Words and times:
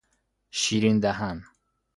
شیرین 0.51 0.99
دهن 0.99 1.43